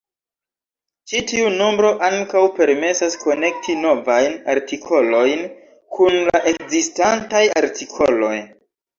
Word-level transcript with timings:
Ĉi 1.09 1.19
tiu 1.31 1.49
nombro 1.57 1.89
ankaŭ 2.07 2.39
permesas 2.59 3.17
konekti 3.23 3.75
novajn 3.81 4.33
artikolojn 4.53 5.43
kun 5.97 6.17
la 6.31 6.41
ekzistantaj 6.53 7.43
artikoloj. 7.63 8.33